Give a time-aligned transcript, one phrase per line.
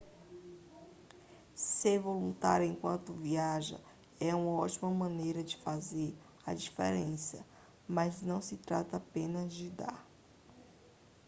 [1.53, 3.79] ser voluntário enquanto viaja
[4.19, 7.45] é uma ótima maneira de fazer a diferença
[7.87, 10.03] mas não se trata apenas de dar